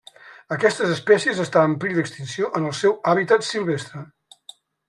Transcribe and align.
Aquestes 0.55 0.93
espècies 0.93 1.41
estan 1.43 1.69
en 1.69 1.77
perill 1.85 2.01
d'extinció 2.01 2.51
en 2.61 2.67
el 2.71 2.75
seu 2.81 2.99
hàbitat 3.13 3.49
silvestre. 3.53 4.07